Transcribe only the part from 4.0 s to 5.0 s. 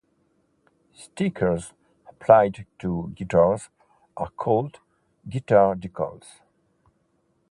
are called